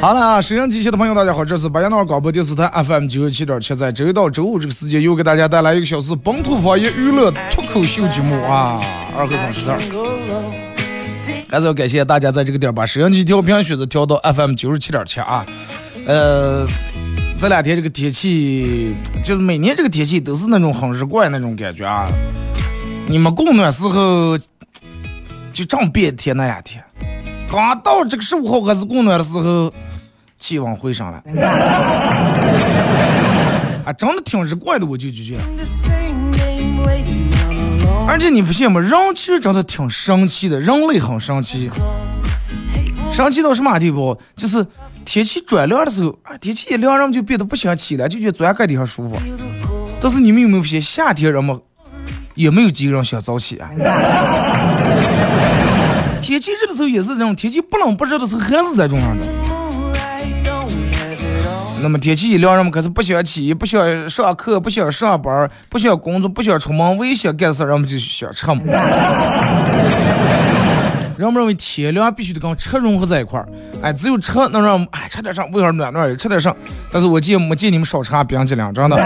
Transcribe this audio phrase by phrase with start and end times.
[0.00, 8.78] 好了，收音机前的朋友，大家好，这是白杨脑广播电视台 FM 九十七点七，在周一到周五这个时间，又给大家带来一个小时本土方言娱乐脱口秀节目啊，
[9.16, 9.78] 二和三十二。
[11.48, 15.46] 还是要感谢大家在这个点把收音机调频选择调到 FM 九十七点七啊，
[16.06, 16.66] 呃。
[17.38, 22.08] 这两天这个天气，就是每年这个天气都是那种很日怪那种感觉啊。
[23.06, 24.38] 你们供暖时候
[25.52, 26.82] 就正变天那两天，
[27.46, 29.70] 刚到这个十五号开始供暖的时候，
[30.38, 31.22] 气温回升了。
[33.84, 35.42] 啊，真的挺日怪的，我就觉得。
[38.08, 38.80] 而且你不信吗？
[38.80, 41.70] 人其实真的挺神奇的，人类很神奇。
[43.12, 44.18] 神奇到什么地步？
[44.34, 44.66] 就是。
[45.06, 49.16] 天气转凉的时候，啊，天气一凉，人们就变得不想起来，就觉得钻盖地上舒服。
[50.00, 51.58] 但是你们有没有发现，夏天人们
[52.34, 53.70] 也没有几个人想早起啊？
[56.20, 59.26] 天气热的时候也是这种，天气不冷不热的时候还是这种样的。
[61.82, 68.56] 那么天气一凉，人们可是不想起，不想上课，不想上班，不想工作，不想出门，唯一想干的事，人们就想吃嘛。
[71.18, 73.48] 人们认为天凉必须得跟车融合在一块儿，
[73.82, 76.54] 哎，只有车能让哎吃点上胃儿暖暖的，吃点上。
[76.92, 78.96] 但是我见没见你们少吃冰激凌，真的。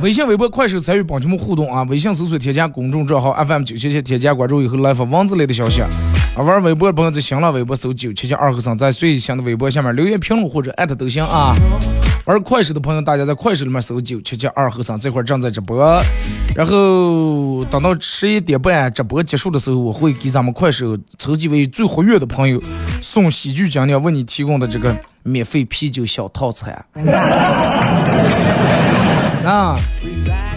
[0.00, 1.84] 微信、微博、快手参与帮节目互动啊！
[1.84, 5.80] 微信搜索添加公众账号 FM 九七七，添加关注以后来发文字类的消息。
[5.80, 11.54] 啊，玩微博的朋友在新浪微博搜九七七二和尚，在最新的微博下面留言评论或者艾特都行啊。
[12.24, 16.00] 玩快手的朋友，大家在快手里面搜九七七二和尚，这块正在直播。
[16.54, 22.62] 然后等到十一点半直播结束的时候，我会给咱们快手抽几位最活跃的朋友
[23.00, 26.72] 送喜剧奖励，为你提供的这个免费啤酒小套餐。
[29.44, 29.76] 啊，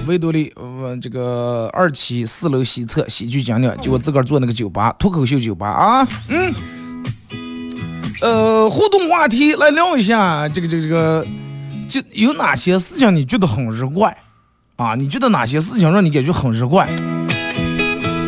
[0.05, 6.53] 维多利，呃，这个二期四楼西侧喜剧奖励，就我自个儿做那个酒吧，脱口秀酒吧啊，嗯，
[8.21, 11.25] 呃，互动话题来聊一下，这个这个这个。
[11.87, 14.17] 就有哪些事情你觉得很日怪
[14.75, 14.95] 啊？
[14.95, 16.87] 你觉得哪些事情让你感觉很日怪？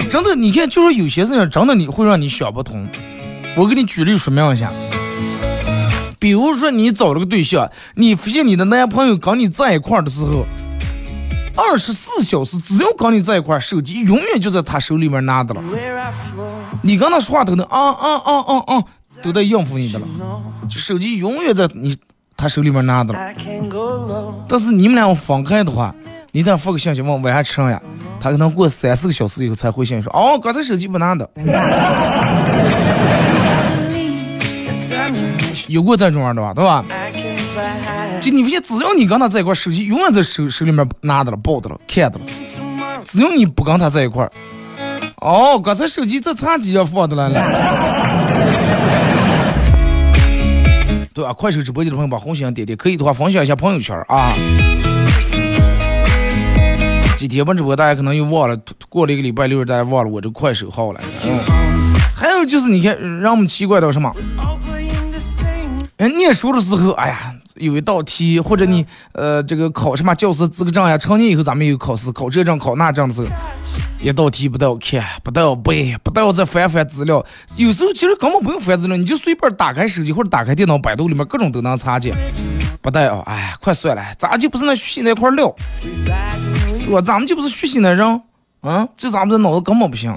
[0.10, 2.88] 真的，你看，就说有些事情真的你会让你想不通。
[3.56, 4.72] 我给你举例说明一下。
[6.20, 10.46] 比如说你找了个对象，你发现你的男朋友跟你在一块的时候，
[11.56, 15.62] 二十四小时只要跟你在一块，手机永远就在他手里面拿的了。
[16.84, 18.84] 你跟他说话都能啊啊啊啊啊，
[19.22, 20.08] 都在应付你的了，
[20.70, 21.96] 手机永远在你。
[22.38, 23.20] 他手里面拿的了，
[24.48, 25.94] 但是你们俩分开的话，
[26.32, 27.82] 你等发个信息问晚上吃啥呀？
[28.20, 31.28] 他可能过三四个小时以后才回信说，哦，刚才手机不拿的。
[35.68, 36.86] 有过这种样的吧，对吧？
[38.22, 42.26] 就你发现，只要你跟他在一块，手机永远在手手里面拿的了、抱的了、看的了。
[43.04, 44.30] 只要你不跟他在一块，
[45.18, 47.40] 哦，刚才手机这差几要放的了了。
[51.18, 51.34] 对吧？
[51.34, 54.32] 快手直播间的朋友把红心点点，可以的话分享一下朋友圈啊。
[57.18, 58.56] 几天不直播，大家可能又忘了，
[58.88, 61.02] 过了一个礼拜六，大家忘了我这快手号了。
[61.26, 61.40] 嗯。
[62.16, 64.14] 还有就是，你看让我们奇怪到什么？
[65.98, 73.28] 哎，念书的时候，哎呀，有一道题，或者你呃这个考什么教师资格证呀，成年以后咱们有考试，考这证考那证的时候，
[74.02, 77.24] 一道题不带我看，不带我背，不带我再翻翻资料。
[77.56, 82.16] 有时候其实根本不用翻资料，你就随便打开手机或者打开电脑，百度里面各种都能查见。
[82.82, 85.54] 不带哦，哎，快算了，咱就不是那学习那块料，
[86.90, 88.22] 我咱们就不是学习那人，
[88.62, 90.16] 啊，就咱们这脑子根本不行。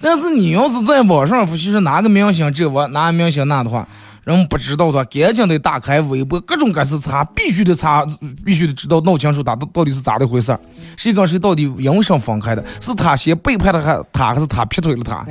[0.00, 3.88] 但是你要是在网上复习是哪个明星这我，哪个明星那的话，
[4.26, 8.04] 人们不知道的，赶紧得打开微博，各种各式查，必须得查，
[8.44, 10.52] 必须得知道闹清楚他到到底是咋的回事
[10.96, 12.64] 谁跟谁到底因为啥分开的？
[12.80, 15.24] 是他先背叛了还他，还是他劈腿了他？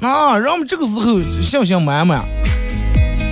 [0.08, 2.22] 啊，人们这个时候信心满满，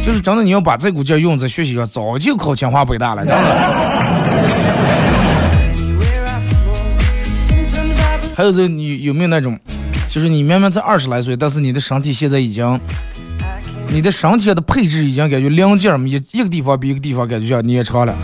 [0.02, 3.40] 就是真的，你要把这股劲用在学习上，早就考清华北大了，真的。
[8.34, 9.56] 还有这，你有没有那种，
[10.16, 12.80] 就是你明明才二十来岁，但是你的身体现在已经，
[13.88, 18.14] 你的身体的配置已经感觉两件儿，一一个地方比一个地方感觉要捏长了。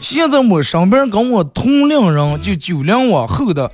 [0.00, 3.68] 现在我身边跟我同龄人，就九零往后的，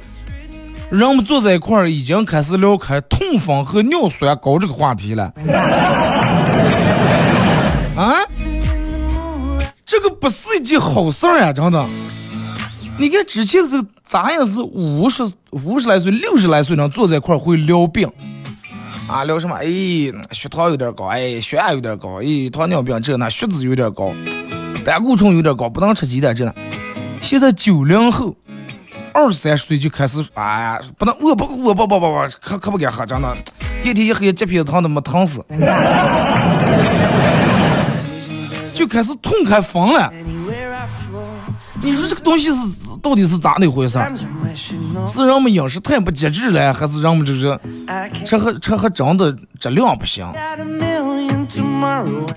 [0.89, 5.25] 人们坐在一块儿，已经开始聊开痛风和尿酸高这个话题了。
[7.97, 8.17] 啊，
[9.85, 11.85] 这个不是一件好事儿呀，真的。
[13.01, 18.07] 你看之前是咱也是五十五十来岁、六十来岁人坐在一块会聊病，
[19.09, 19.57] 啊聊什么？
[19.57, 19.65] 哎，
[20.33, 24.13] 血糖有点高，哎，血压有点高，哎，糖尿病这那，血脂有点高，
[24.85, 26.53] 胆固醇有点高，不能吃鸡蛋这那。
[27.23, 28.37] 现在九零后，
[29.15, 33.35] 二三十岁就开始，哎呀，不能，我不我不不不不，可可不敢喝，真的，
[33.83, 35.43] 一天一喝几瓶糖都没疼死，
[38.75, 40.13] 就开始痛开疯了。
[41.83, 42.57] 你说这个东西是
[43.03, 43.99] 到底是咋的回事？
[45.07, 47.61] 是人们饮食太不节制了，还是人们这个
[48.25, 50.27] 吃喝吃喝真的质量不行？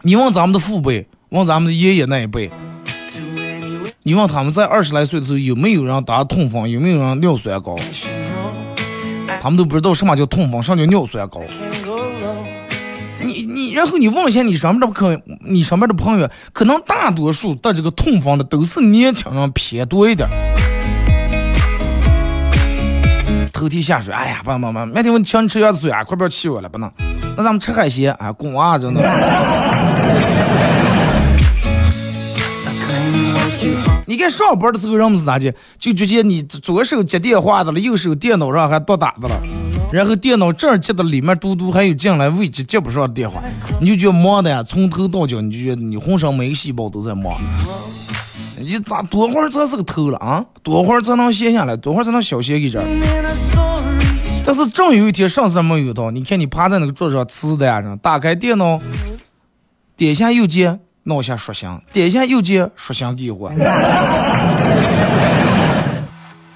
[0.01, 2.49] 你问咱们的父辈，问咱们的爷爷那一辈，
[4.03, 7.75] 你问他们在二十来岁的时候有没有人打痛风，有没有人尿酸高？
[9.41, 11.41] 他们都不知道什么叫痛风，什么叫尿酸高。
[13.73, 20.29] 然后你问一下你身边的朋友，你身边的朋友，可能大多数得这个痛风的都是年轻人偏多一点。
[23.51, 26.91] 头天下水，哎呀，不不不，明天我请你吃鸭子腿啊，快不要气我了，不能。
[27.35, 29.01] 那咱们吃海鲜啊，公啊，真的。
[34.05, 35.53] 你看上班的时候人们是咋的？
[35.79, 39.35] 就直接你左手接电话的了，右手电脑上还多打的了。
[39.93, 43.43] 然后电脑这儿接的里面嘟嘟还有进来未接接不上电话，
[43.79, 47.31] 你就觉得忙的呀，从头到脚你就觉得你浑身每个细胞都在忙。
[48.59, 50.43] 你咋多会儿才是个头了啊？
[50.63, 51.77] 多会儿才能歇下来？
[51.77, 52.83] 多会儿才能消歇一阵？
[54.43, 58.79] 但是正有一天上次没有到，你看你趴在那个桌子上吃的呀，打开电脑，
[59.95, 63.51] 点下右键，挠一下属相，点下右键，属相激活。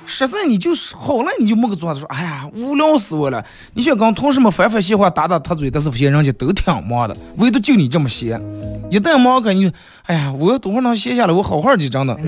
[0.09, 3.45] 实在你就是好了，你就没个做子说，哎呀，无聊死我了。
[3.74, 8.42] 你想跟同事们翻翻闲话，打打他嘴，但是发现人家都挺忙的，唯独就你这么闲。
[8.89, 9.71] 一旦忙，感觉，
[10.04, 12.18] 哎呀，我要多会能歇下来，我好好的真的。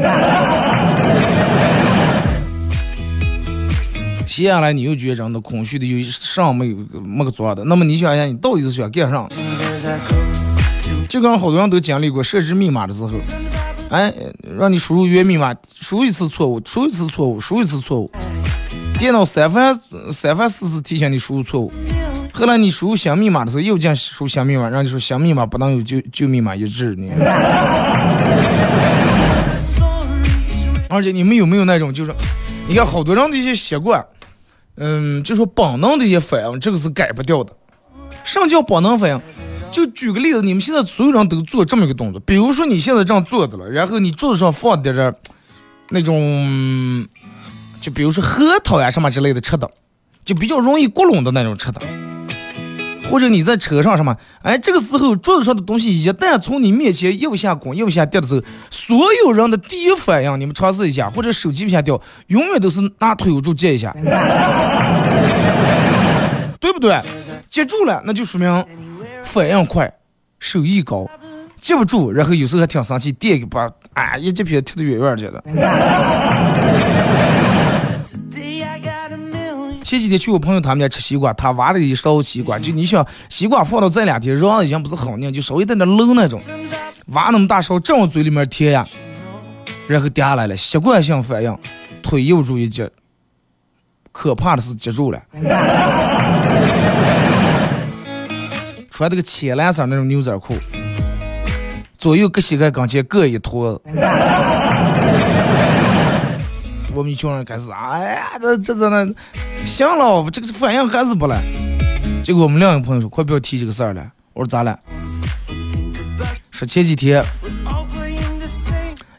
[4.28, 7.64] 歇下来，你又觉得真的空虚的，又上没有没个做的。
[7.64, 9.26] 那么你想想，你到底是想干啥？
[11.08, 13.12] 就跟好多人都经历过设置密码的时候。
[13.89, 14.13] 哎，
[14.57, 18.12] 让你输入原密码，输一次错误，输一次错误，输一次错误，
[19.00, 19.75] 电脑三番
[20.11, 21.71] 三番四次提醒你输入错误。
[22.31, 27.07] 后来你输入新密码的时候，又讲输新密码，让你说新密码不能有旧旧密码一致呢。
[30.87, 32.14] 而且你们有没有那种，就是
[32.68, 34.06] 你看好多人的一些习惯，
[34.75, 37.52] 嗯，就说本能的一些反应，这个是改不掉的。
[38.23, 39.19] 什么叫本能反应？
[39.71, 45.14] 就举个例子，你们现在所有人都做这么一个动作，比如说你现在这样坐着了，然后你桌子上放点点
[45.90, 47.07] 那种，
[47.80, 49.69] 就比如说核桃呀什么之类的吃的，
[50.26, 51.80] 就比较容易过笼的那种吃的，
[53.09, 63.95] 或者你在车上什么，哎，这个时候桌子上的东西一旦从你面前右下拱右下跌的时候，所有人的第一反应，你们尝试一下，或者手机往下掉，永远都是拿腿住接一下，
[66.59, 66.99] 对不对？
[67.49, 68.66] 接住了，那就说明。
[69.23, 69.92] 反应快，
[70.40, 71.09] 手艺高，
[71.59, 75.44] 接不住，然后有时候还挺生气，电一把，啊，一记皮踢得远远去了。
[79.83, 86.40] 前几天去我朋友他们家吃西瓜，他挖了一勺西瓜，就你想西瓜放到这两天，瓤已经不是很硬，就稍微带点漏那种，
[87.07, 88.88] 挖那么大勺正往嘴里面填呀，
[89.88, 91.57] 然后掉下来了，习惯性反应，
[92.04, 92.90] 腿又住一接，
[94.11, 95.19] 可怕的是接住了。
[98.99, 100.57] 穿这个浅蓝色那种牛仔裤，
[101.97, 103.81] 左右各膝盖跟前各一坨。
[106.94, 109.09] 我们一群人开始，哎呀，这这这那，
[109.65, 111.41] 行了，这个反应还是不来。
[112.21, 114.06] 结果我们另一个朋友说，快不要提这个事儿了。
[114.33, 114.77] 我说咋了？
[116.51, 117.23] 说前几天，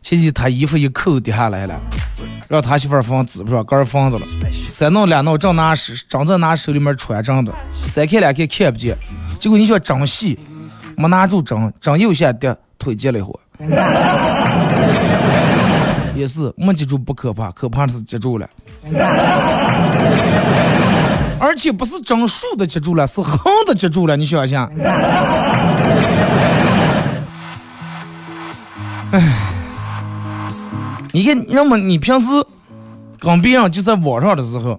[0.02, 1.80] 前几天他衣服一扣掉下来了，
[2.48, 4.26] 让他媳妇儿放纸不上，盖房子了。
[4.68, 7.54] 三弄两弄正拿手，正在拿手里面穿着的，
[7.86, 8.94] 三看两看看不见。
[9.40, 10.38] 结果你想针细，
[10.96, 13.34] 没拿住针，针又下跌，腿接了一会。
[16.14, 18.46] 也是没接住不可怕，可怕的是接住了，
[21.38, 24.14] 而且不是整竖的接住了，是横的接住了。
[24.18, 24.70] 你想想，
[29.12, 29.22] 哎，
[31.12, 32.26] 你看，要么你平时
[33.18, 34.78] 跟别人就在网上的时候，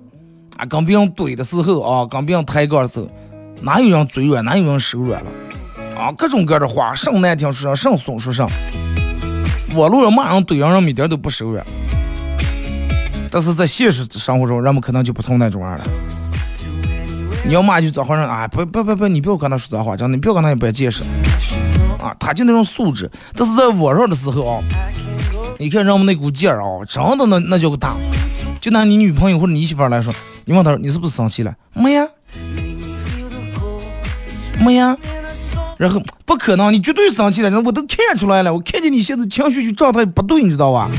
[0.57, 3.09] 啊，跟别人怼的时候啊，跟别人抬杠的时候，
[3.63, 5.31] 哪有人嘴软，哪有人手软了？
[5.97, 8.49] 啊，各种各样的话，上难听说上，上怂说上。
[9.75, 11.65] 网络上骂人怼人，人们一点都不手软，
[13.29, 15.83] 但是在现实生活中，人们可能就不从那种样了。
[17.45, 21.03] 你要骂就脏话人啊，不不不不，你不要跟他说脏话，真的，你不要跟他也不要解释
[21.99, 23.09] 啊，他就那种素质。
[23.35, 24.63] 但是在网上的时候啊，
[25.57, 27.95] 你看人们那股劲儿啊，真的那那叫个大。
[28.59, 30.13] 就拿你女朋友或者你媳妇来说，
[30.45, 31.55] 你问他你是不是生气了？
[31.73, 32.05] 没呀，
[34.63, 34.95] 没呀。
[35.77, 40.89] 然后不可能，你绝对生气了，我都看出来了，我看见你现在情绪就状态不对，你知道吧？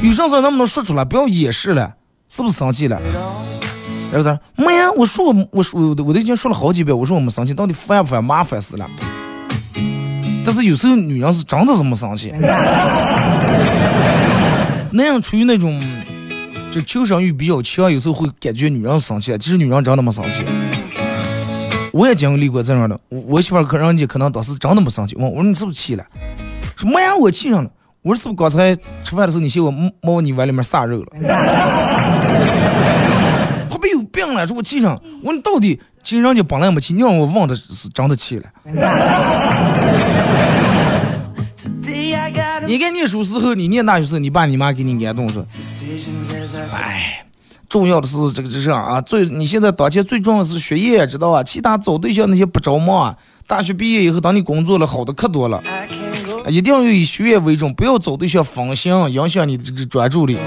[0.00, 1.04] 有啥事能不能说出来？
[1.04, 1.94] 不要掩饰了，
[2.28, 3.00] 是不是生气了？
[4.12, 8.22] 然后他说没呀，我说我我说我都已经说了好几遍，我说我没生气，到底烦不烦？
[8.22, 8.88] 麻烦死了。
[10.46, 12.32] 但是有时候女人是真的是没生气，
[14.92, 15.78] 那样处于那种
[16.70, 20.44] 就求生欲比较强，有时候会感觉女人生气，其实女人真的没生气。
[21.92, 26.04] 我也经历过这样的，我我媳妇儿可人家可能当时真的没生气，问我说你是不是气了？
[26.76, 27.70] 说没呀，我气上了。
[28.02, 31.08] 我说是不是刚才吃饭的时候你嫌我往你碗里面撒肉了？
[33.68, 35.00] 他不有病了，说我气上。
[35.22, 38.44] 我说你到底，其实人家本来没气，你让我问的是真的气了。
[42.66, 45.44] 你该念书时候，你念大学时候，你爸你妈给你安动说，
[46.74, 47.24] 哎。
[47.68, 51.42] 重要的是这个，这是啊，最你现在当前最重要的是学业，知道吧？
[51.42, 53.16] 其他找对象那些不着忙啊。
[53.46, 55.62] 大学毕业以后，当你工作了，好的可多了。
[56.48, 60.38] 一定要以学业为重，不要找对象分心，影响你的这个专注力。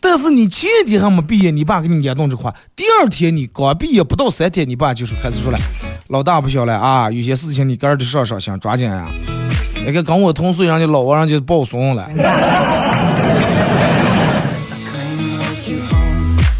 [0.00, 5.58] 但是你前天还没毕业，你爸给你演动这话，第二天你刚毕业不到三天，你爸就是开始说了，
[6.08, 9.08] 老大不小了啊，有些事情你个人得上上心，抓紧呀。
[9.86, 12.06] 那个跟我同岁人家老王人家抱孙了。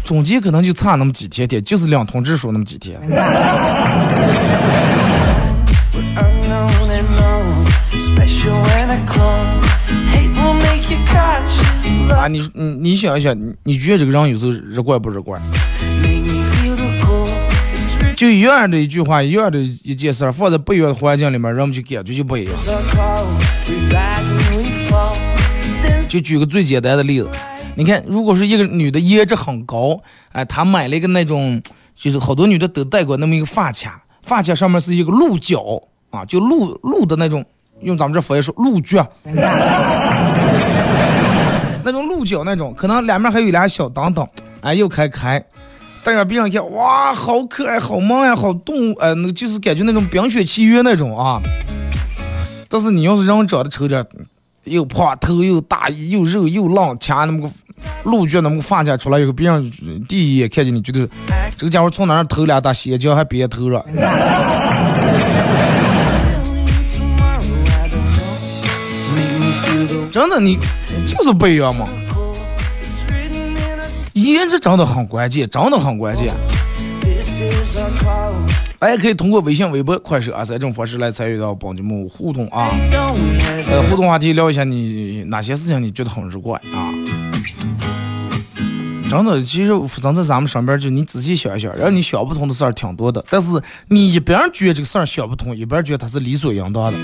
[0.03, 2.99] 中间可能就差那么几天天，就是两通知书那么几天。
[12.13, 15.39] 啊，你你你想一想，你你觉得这个人有时候日怪不日怪？
[18.15, 22.53] 就一样的一句话，一样的一件事，放在不一样的环境里面，人们就感觉就不一样。
[26.07, 27.29] 就举个最简单的例子。
[27.75, 29.99] 你看，如果是一个女的颜值很高，
[30.31, 31.61] 哎，她买了一个那种，
[31.95, 37.43] 就是好多女的都戴过那么一个发卡，发卡上面是一个鹿角啊，就鹿鹿的那种，
[37.81, 39.05] 用咱们这方言说鹿角，
[41.83, 44.27] 那种鹿角那种，可能两面还有俩小灯灯，
[44.61, 45.43] 哎，又开开，
[46.03, 51.41] 戴上别人看，哇，好可爱，好萌呀，好动物，呃，那个就是感觉那种冰雪奇缘那种啊。
[52.69, 54.05] 但是你要是人长得丑点，
[54.63, 57.53] 又胖，头又大，又肉又浪，掐那么个。
[58.03, 59.71] 鹿角那么个发卡出来以后，别人
[60.07, 61.09] 第一眼看见你觉得
[61.57, 63.83] 这个家伙从哪儿偷俩大鞋脚还别偷了。
[70.11, 70.57] 真的，你
[71.07, 71.87] 就是不一样嘛。
[74.13, 76.31] 颜值真的很关键，真的很关键。
[78.83, 82.67] 大家可以通过微信、微博、快手啊三种方式来参与到帮节目互动啊。
[83.71, 86.91] 呃，互动话题聊一下你哪些事情你觉得很日怪啊？
[89.09, 93.23] 真的，其实发生在咱们身边，就你仔细想一想，让你想不通的事儿挺多的。
[93.29, 93.51] 但是
[93.87, 96.99] 你一边觉得这个事儿想不通，一边觉得它是理所应当的。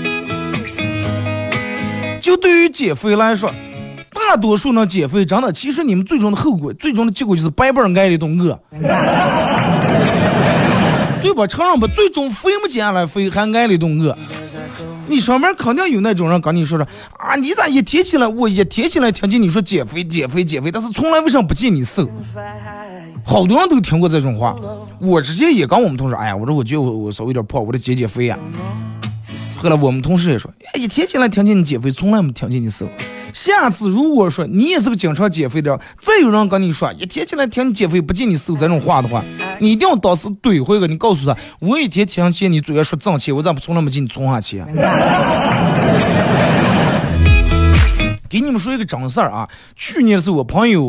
[2.20, 3.50] 就对于减肥来说，
[4.12, 8.60] 大多数能减肥，真的，其实你们最终的后果，最终的结果就是白白挨了一顿饿，
[11.20, 11.46] 对吧？
[11.46, 11.88] 承认吧？
[11.94, 14.16] 最终肥没减下来，肥还挨了一顿饿。
[15.06, 16.86] 你上面肯定有那种人跟你说说
[17.18, 22.08] 啊，你咋一提起来，我一提起来听见你说减肥减肥减肥，但是从来为什么不见你瘦？
[23.24, 24.56] 好多人都听过这种话。
[25.00, 28.38] 我之前也跟我们同事，哎呀，我说我觉得我我稍微有点胖，我得减减肥呀。
[29.62, 32.88] 后来我们同事也说，哎，一天起来听见你减肥，从来没听见你瘦。
[33.30, 39.22] 下次如果说你也是个经常减肥的，再有人跟你说一天起来听你减肥，不见你瘦这种话的话，
[39.58, 44.66] 你一定要当时怼回去，你告诉他，我一天听见你嘴上说挣钱，我咋不从来没见你存下钱？
[48.30, 50.82] 给你们说一个真事儿啊，去年的时候，我朋友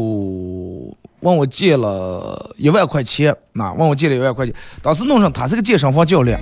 [1.20, 6.40] 问我借了一万块钱，那问我借了一万块钱，当时弄上他是个健身房教练，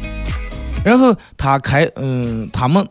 [0.83, 2.85] 然后他开，嗯，他们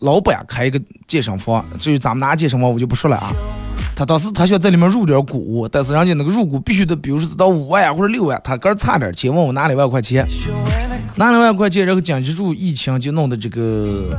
[0.00, 3.32] 老板开一个健身房，至于咱们拿健身房我就不说了啊。
[3.94, 10.26] 他当时他想在里面入点股，但是人家那个入股必须得，比如说到五万或者六万，他个差点钱，问我拿两万块钱，
[11.16, 14.18] 拿两万块钱，然后经济住疫情就弄的这个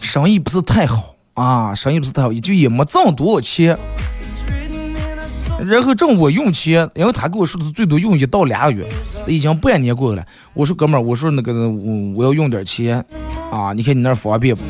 [0.00, 1.14] 生意不是太好。
[1.34, 3.76] 啊，生意不是太好，就也没挣多少钱。
[5.66, 8.86] 然后正我用钱，因为他给我说的是最多用一到俩月，
[9.26, 10.24] 已经半年过去了。
[10.54, 13.04] 我说哥们儿，我说那个我我要用点钱
[13.50, 14.62] 啊，你看你那方便不？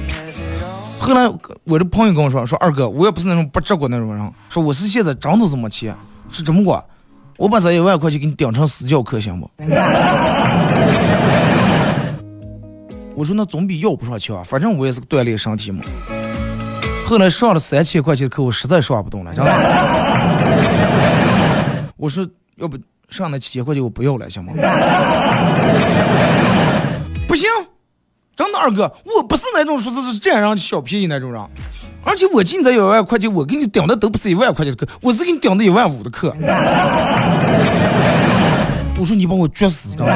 [0.99, 1.31] 后来
[1.65, 5.95] 我的朋友跟我说说二哥，我也不是那种不折过那种人，说我是现在真的是没钱，
[6.31, 6.83] 是这么过？
[7.37, 9.51] 我把这一万块钱给你顶成私教课行不？
[13.15, 15.83] 我说那总比要不上强，反正我也是锻炼身体嘛。
[17.05, 19.33] 后来上了三千块钱的课，我实在上不动了，
[21.99, 22.27] 我说
[22.57, 22.79] 要不
[23.11, 24.53] 上那七千块钱我不要了，行吗？
[27.27, 27.47] 不行，
[28.37, 31.43] 真的二哥，我不是那种说是占人小便宜那种人，
[32.05, 36.33] 而且我进这一万块钱，我给你顶的都不是一万块钱的课，我是给你顶的一万五的课。
[38.99, 40.15] 我说你把我撅死，知道吗？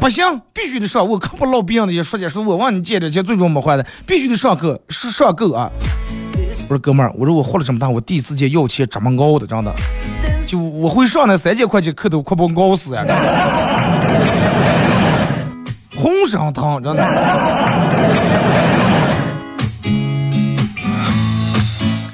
[0.00, 1.06] 不行，必须得上。
[1.06, 5.70] 我可不老别人那些说解说我问你借点钱，最终没还的，必须得上课，是上够啊！
[6.72, 9.70] 我说哥们儿，我说我活了这么大，我第一次见要钱这么高的，真的，
[10.46, 13.04] 就我会上那三千块钱课都快把我熬死呀！
[15.94, 17.04] 浑身疼，真的。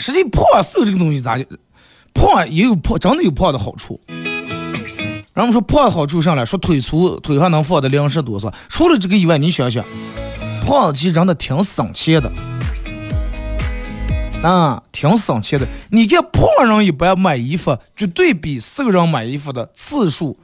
[0.01, 1.45] 实际胖瘦这个东西咋就
[2.13, 4.01] 胖也有胖，真的有胖的好处。
[5.35, 8.53] 人们说胖好处上来，说腿粗，腿上能放的粮食多少？
[8.69, 9.85] 除了这个以外，你想想，
[10.67, 12.29] 胖其实真的挺省钱的，
[14.43, 15.67] 啊，挺省钱的。
[15.91, 20.39] 你看胖人一般买衣服，绝对比瘦人买衣服的次数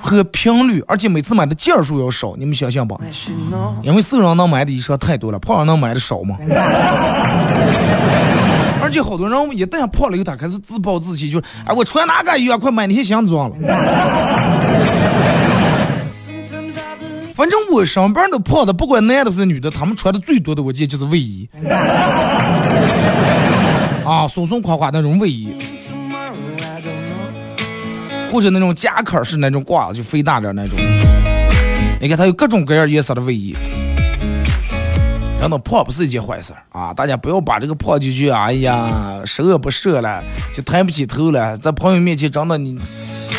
[0.00, 2.34] 和频率，而且每次买的件数要少。
[2.36, 2.96] 你们想想吧，
[3.82, 6.38] 因为瘦人能买的衣裳太多了，胖人能买的少吗？
[8.80, 13.56] 而且好多人一旦胖了以后，他开始自暴自弃，就是哎，我穿哪个衣服，快买那些箱装了。
[17.36, 21.46] 反正我上班的胖的，不管男的是女的，他们穿的最多的，我记得就是卫衣。
[24.06, 25.50] 啊，松松垮垮那种卫衣，
[28.32, 30.78] 或者那种夹克式那种褂子，就肥大点那种。
[32.00, 33.54] 你看，它有各种各样颜色的卫衣。
[35.38, 36.94] 真的胖不是一件坏事啊！
[36.94, 41.58] 大家不要把这个胖就去，哎呀，十恶不赦了，就抬不起头了。
[41.58, 42.76] 在朋友面前，真的你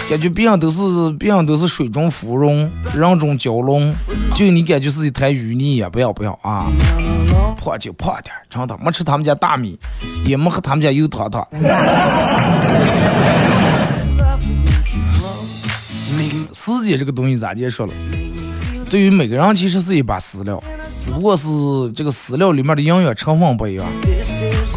[0.10, 3.94] 感觉别人都是别人都是水中芙蓉，人中蛟龙，
[4.34, 5.90] 就你感觉是一滩淤泥呀！
[5.90, 6.68] 不要不要啊！
[7.58, 9.78] 胖就胖点，真的没吃他们家大米，
[10.26, 11.46] 也没喝他们家油汤汤。
[16.54, 17.94] 时间这个东西咋介说了？
[18.90, 20.62] 对于每个人其实是一把饲料。
[21.00, 21.48] 只不过是
[21.96, 23.86] 这个饲料里面的营养成分不一样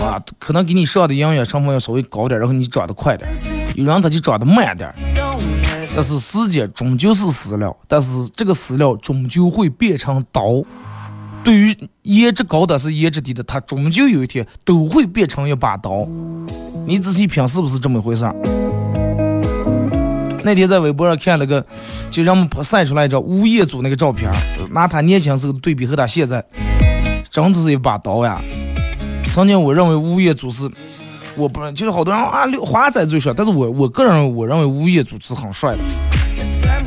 [0.00, 3.28] 啊，可能给你上的营养成分要稍微高点，然后你长得快点；
[3.74, 4.92] 有人他就长得慢点。
[5.94, 10.62] 但是时间终究是饲料，但是这个饲料终究会变成刀。
[11.42, 16.06] 对于颜值高的是颜值低的，它终究有一天都会变成一把刀。
[16.86, 18.24] 你仔细品是不是这么回事？
[20.42, 21.64] 那天在微博上看了个，
[22.10, 24.30] 就让我们晒出来一张吴彦祖那个照片，
[24.70, 26.44] 拿他年轻时候对比和他现在，
[27.30, 28.40] 真的是一把刀呀。
[29.32, 30.68] 曾经我认为吴彦祖是，
[31.36, 35.78] 我不就是好多人啊，华仔最帅，但是我我个人我认为吴彦祖是很帅的。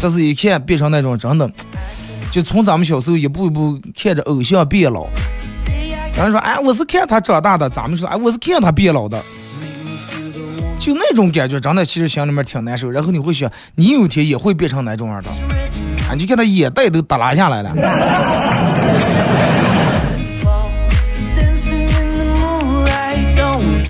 [0.02, 1.50] 但是一看变成那种真的，
[2.32, 5.08] 就从咱们小时候一步一步看着偶像变老，
[6.18, 9.22] 有人说哎我是看他长大的，咱们说哎我是看他变老的。
[10.84, 12.92] 就那种感觉，真的其实心里面挺难受。
[12.92, 15.30] 然后你会想，你有一天也会变成那种样的，
[16.10, 17.74] 啊，你看他眼袋都耷拉下来了。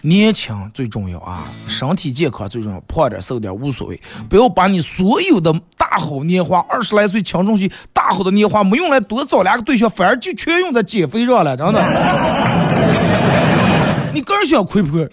[0.04, 11.82] 年轻最重要啊，身体健康最重要，胖点瘦点无所谓，不要把你所有的大好年华，二十来岁青春期大好的年华，没用来多找两个对象，反而就全用在减肥上了，真的。
[14.14, 15.10] 你个人想亏不亏？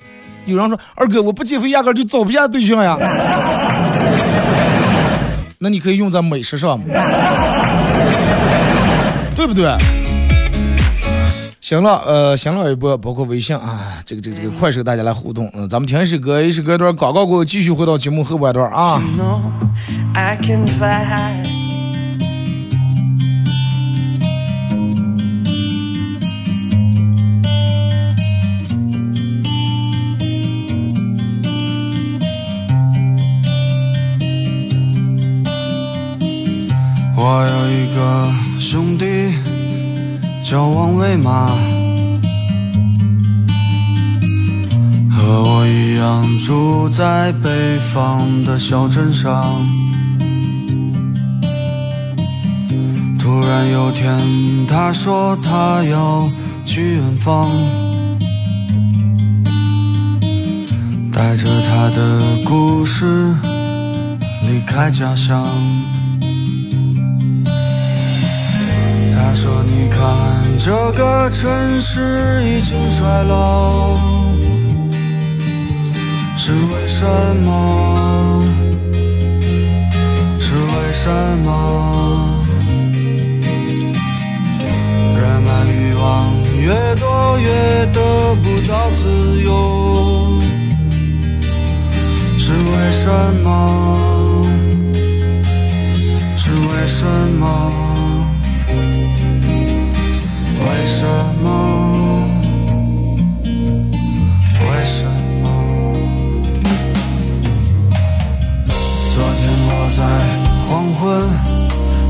[0.51, 2.99] 有人说二哥，我不减肥，压根就找不下对象呀。
[5.59, 6.81] 那你可以用在美食上。
[9.37, 9.75] 对不对？
[11.61, 15.51] 行了，呃，新浪微博包括微信啊，这个这个这个快手，大家来互动。
[15.55, 19.01] 嗯，咱们听一首歌，一首歌段广告过后，继续回到节目后半段啊。
[37.23, 39.05] 我有一个兄弟
[40.43, 41.49] 叫王伟马，
[45.11, 49.45] 和我一样住在北方的小镇上。
[53.19, 54.19] 突然有天，
[54.67, 56.27] 他说他要
[56.65, 57.51] 去远方，
[61.13, 63.35] 带着他的故事
[64.49, 65.45] 离开家乡。
[69.31, 73.95] 他说：“你看，这个城市已经衰老，
[76.37, 77.07] 是为什
[77.45, 78.45] 么？
[80.41, 81.09] 是为什
[81.45, 82.45] 么？
[85.15, 90.43] 人们欲望越多，越得不到自由，
[92.37, 93.09] 是为什
[93.45, 94.49] 么？
[96.37, 97.07] 是为什
[97.39, 97.73] 么？”
[100.91, 101.07] 什
[101.43, 101.47] 么？
[104.61, 105.07] 为什
[105.41, 105.45] 么？
[109.15, 109.99] 昨天我在
[110.67, 111.01] 黄昏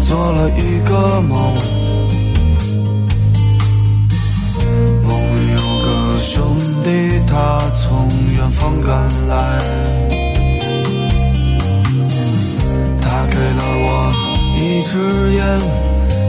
[0.05, 1.33] 做了一个梦，
[5.05, 5.89] 梦里有个
[6.19, 6.35] 兄
[6.83, 6.89] 弟，
[7.29, 8.89] 他从远方赶
[9.29, 9.33] 来，
[13.01, 13.89] 他给了我
[14.59, 14.93] 一支
[15.35, 15.39] 烟，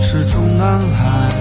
[0.01, 1.40] 是中南海。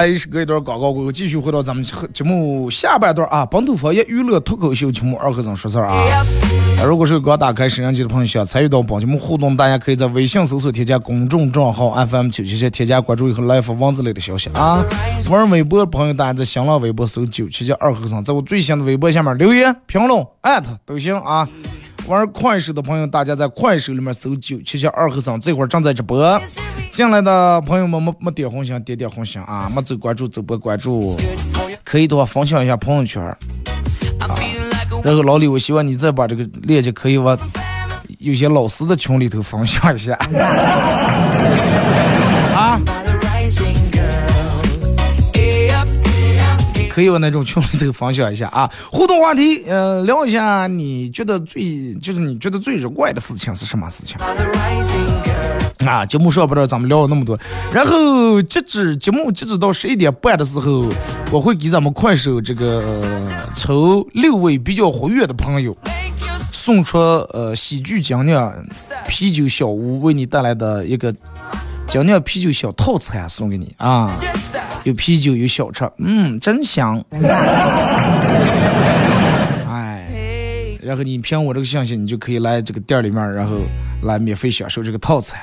[0.00, 5.94] 好了，一是隔一段广告过后，继续回到咱们节目下半段啊，本土方言娱乐脱口秀节目二和尚说事儿啊。
[6.80, 14.82] 啊如果是刚打开摄像机的朋友，想参与到本节目互动，大家可以在微信搜索添加公众账号 FM 九七七，添加关注以后来发文字类的消息啊。
[15.28, 21.46] 玩微博的朋友，大家在新浪微博搜九七七二和尚，在我最新的微博下面留言评论艾特都行啊。
[22.10, 26.42] 玩快手的朋友，大家在快手里面搜九七七二和尚，这会儿正在直播。
[26.90, 29.70] 进来的朋友们没没点红心，点点红心啊！
[29.72, 31.16] 没走关注走波关注，
[31.84, 33.22] 可以的话分享一下朋友圈。
[35.04, 37.38] 然后老李，我希望你再把这个链接可以往
[38.18, 40.18] 有些老师的群里头分享一下。
[47.00, 48.70] 可以往那种群里头分享一下啊！
[48.92, 54.18] 互动话题，呃，聊一下你觉得最就是你觉得最热怪的事情是什么事情？
[55.86, 57.38] 啊，节目上不知道咱们聊了那么多，
[57.72, 60.84] 然后截止节目截止到十一点半的时候，
[61.32, 65.74] 我会给咱们快手这个、呃抽六位比较活跃的朋友，
[66.52, 68.54] 送出呃喜剧精酿
[69.08, 71.14] 啤酒小屋为你带来的一个
[71.86, 74.14] 精酿啤酒小套餐送给你啊，
[74.84, 77.04] 有啤酒有小吃，嗯，真香。
[79.68, 80.06] 哎，
[80.82, 83.56] 然后你凭我这个信息，你就可以来这个店里面，然后
[84.02, 85.38] 来免费享受这个套餐。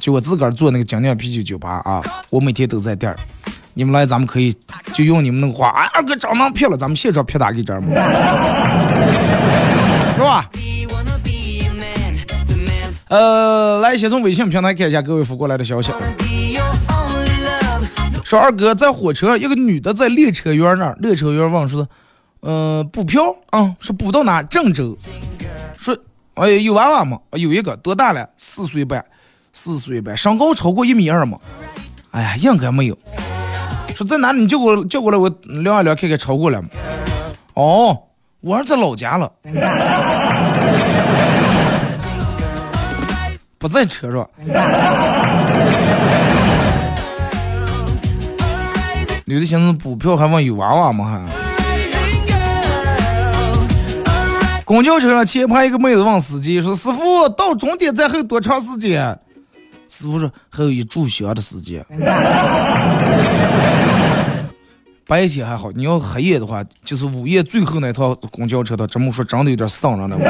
[0.00, 3.16] 就我自个儿做那个精酿啤酒酒吧啊，我每天都在店儿。
[3.72, 4.54] 你们来，咱们可以
[4.92, 7.88] 就用你们那个话，哎，二哥长那票了，咱们现场啪打给这儿嘛，
[10.14, 10.50] 是吧？
[13.08, 15.92] 呃，来，先从微信平台看一下各位发过来的消息。
[18.24, 21.86] 说二哥在火车，一个女的在列车员那儿，列车员问说，
[22.40, 24.42] 呃，补票啊，说补到哪？
[24.42, 24.96] 郑州。
[25.76, 25.94] 说，
[26.34, 27.18] 哎，有娃娃吗？
[27.32, 28.26] 有一个，多大了？
[28.38, 29.04] 四岁半，
[29.52, 31.38] 四岁半，身高超过一米二吗？
[32.12, 32.96] 哎呀，应该没有。
[33.94, 34.40] 说在哪里？
[34.40, 36.68] 你叫过叫过来，我量一量看看超过了吗？
[37.52, 38.04] 哦，
[38.40, 39.30] 我儿在老家了，
[43.58, 44.26] 不在车上。
[49.26, 51.06] 女的寻思补票还问有娃娃吗？
[51.06, 51.20] 还。
[54.66, 59.18] 公交车上前排一个妹子问司机说：“师傅，到终点站还有多长时间？”
[59.88, 61.82] 师傅说：“还有一炷香的时间。
[65.06, 70.18] ”白天还好，你要黑夜的话，就是午夜最后那趟公交车，它这么说真的有点丧人了。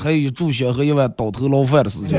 [0.00, 2.16] 还有一炷香和一碗倒头捞饭的时间。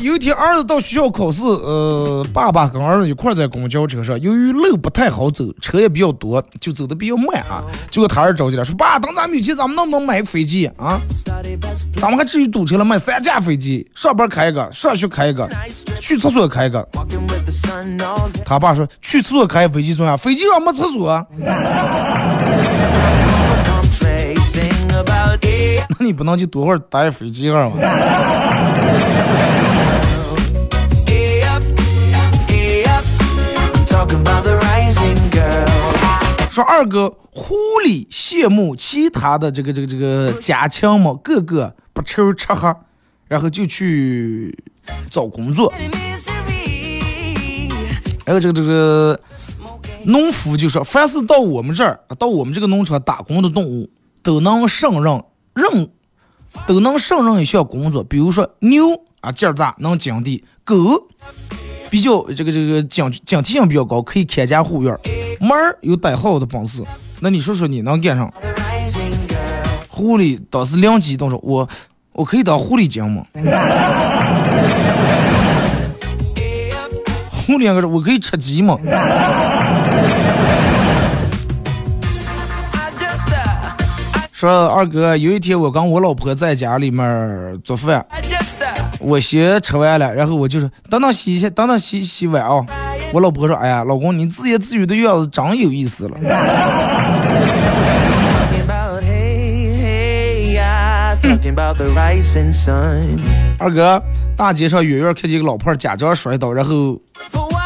[0.00, 7.62] 有一天儿子到学校考试，呃，爸爸跟儿子一块儿在公交车上，由于路不太好走，车也比较多，就走的比较慢啊。
[7.90, 11.00] 结果他儿子着急了，说爸，等咱们有钱，咱们能不能买个飞机啊？
[12.00, 15.48] 咱们还至于堵车了，买三架飞机，上班开一个，上学开一个，
[16.00, 16.86] 去厕所开一个。
[18.44, 21.10] 他爸说去厕所开飞机重要，飞机上没厕所。
[21.10, 21.26] 啊
[26.00, 27.78] 那你不能就多会儿待飞机上吗？
[36.58, 37.54] 说二哥，狐
[37.86, 42.76] 狸羡慕其他的这个这个这个家禽们，个个不愁吃喝，
[43.28, 44.58] 然后就去
[45.08, 45.72] 找工作。
[48.26, 49.20] 然后这个这个
[50.06, 53.88] 农夫就说，凡是到我们这儿，到我们这个农场打工的动物，
[54.24, 55.22] 都能胜任
[55.54, 55.88] 任，
[56.66, 58.02] 都能胜任一项工作。
[58.02, 60.74] 比如说牛啊，劲儿大，能耕地；狗
[61.90, 64.94] 比较这个这个警警惕性比较高，可以看家护院；
[65.40, 66.82] 猫儿有逮耗的本事。
[67.20, 68.32] 那你说说你能干上？
[69.88, 71.68] 狐狸当时灵机一动说：“我
[72.12, 73.24] 我可以当狐狸精吗？”
[77.32, 78.78] 狐狸个说：“我可以吃鸡吗？”
[84.30, 88.06] 说二哥，有一天我跟我老婆在家里面做饭，
[89.00, 92.64] 我先吃完了，然后我就说等等洗一下，等等洗洗碗啊。
[93.12, 96.16] 我老婆说：“哎呀，老公，你自言自语的样子真有意思了。”
[103.58, 104.02] 二哥，
[104.36, 107.00] 大街上远远看见一个老婆假装摔倒，然后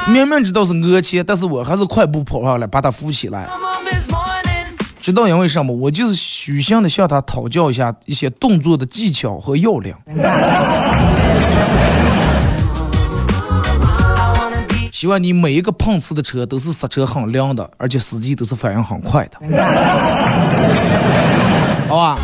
[0.09, 3.49] 明明知道是讹钱，但是我还是快步跑上来把他扶起来。
[5.03, 5.75] 知道因为什么？
[5.75, 9.93] 我就是虚心的向他讨教一下一些动作的技巧和要领。
[14.93, 19.39] 希望你每一个碰瓷的车都是刹车很灵的，而且司机都是反应很快的，
[21.89, 22.17] 好吧？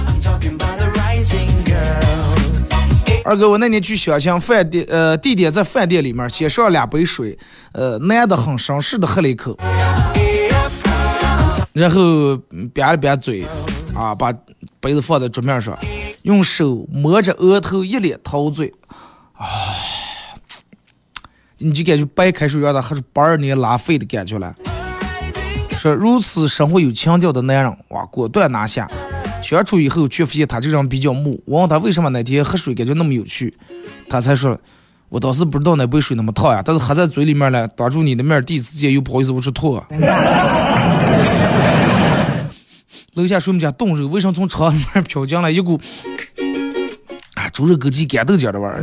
[3.24, 7.36] 二哥，我那年去相亲，饭店呃地点在饭店里面，先上两杯水，
[7.72, 9.58] 呃男的很绅士的喝了一口。
[11.78, 12.36] 然后
[12.74, 13.46] 扁了扁嘴，
[13.94, 14.34] 啊，把
[14.80, 15.78] 杯子放在桌面上，
[16.22, 18.74] 用手摸着额头，一脸陶醉，
[19.34, 19.46] 啊，
[21.58, 24.52] 你就感觉白开水让他喝出八二年拉菲的感觉了。
[25.76, 28.90] 说如此生活有情调的男人，哇，果断拿下。
[29.40, 31.40] 相处以后却发现他这人比较木。
[31.46, 33.56] 我问他为什么那天喝水感觉那么有趣，
[34.08, 34.60] 他才说，
[35.10, 39.82] 我当时不知道那杯水那么烫呀，但是喝在嘴里面了，当住你的面第一次见又不好意思往出吐。
[43.14, 45.80] 楼下谁们家冻肉，为什么从肠里面飘进来一股
[47.34, 48.82] 啊猪肉枸杞干豆角的味儿？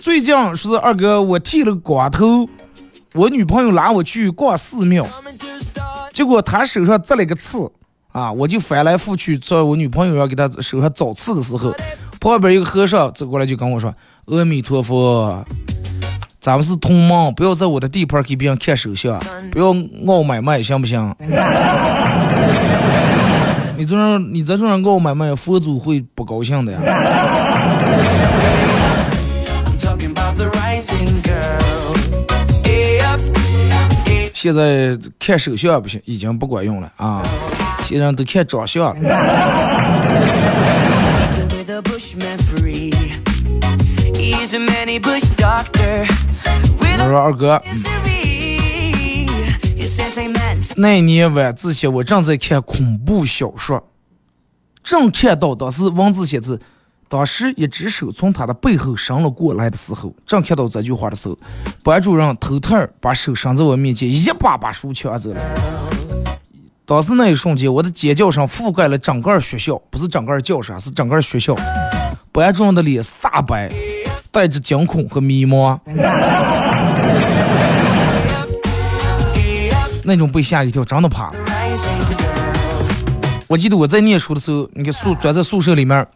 [0.00, 2.48] 最近是二哥，我剃了光头，
[3.14, 5.06] 我女朋友拉我去逛寺庙，
[6.12, 7.70] 结果她手上扎了个刺
[8.12, 11.74] 啊，我就翻来覆去在我女朋友要给她手上找刺的时候，
[12.22, 13.92] 旁边一个和尚走过来就跟我说
[14.30, 15.44] ：“阿弥陀佛。”
[16.38, 19.74] 咱们是同盟，不要在我的地盘给别人看手相，不要
[20.06, 21.14] 傲买卖，行不行？
[23.76, 26.80] 你这样，你这样傲买卖，佛祖会不高兴的呀。
[34.32, 37.22] 现在看手相不行，已经不管用了啊！
[37.84, 40.41] 现在都看长相了。
[44.94, 45.00] 我
[47.08, 47.62] 说二哥，
[50.76, 53.88] 那年晚自习我正在看恐怖小说，
[54.82, 56.60] 正看到当时文字写字，
[57.08, 61.38] 当时一只手从他的背后伸了过来的时候，正看到这句话的时候，
[61.82, 65.40] 班主任偷偷把手伸在我面前，一把把书抢走了。
[66.84, 71.56] 当时那一瞬间，我的尖叫声覆盖了整个学校，不是整个教室，是整个学校。
[72.30, 73.72] 班主任的脸煞白。
[74.32, 75.78] 带着惊恐和迷茫，
[80.02, 81.30] 那种被吓一跳，真的怕。
[83.46, 86.06] 我记得我在念书的时候，你看宿转在宿舍里面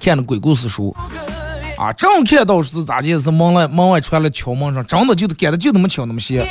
[0.00, 0.96] 看的鬼故事书，
[1.76, 3.20] 啊，正看到是咋的？
[3.20, 6.42] 是门外门外传来敲门声，真的就感觉就那么敲那么些。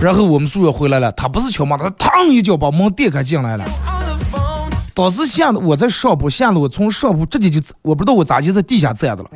[0.00, 3.64] 然后我们宿舍回来了，他不是敲门，他嘡一脚把门电开进来了。
[4.94, 9.30] 当时吓得我在上铺，吓得我从上铺直接就，我不知道我咋就在地下站着了，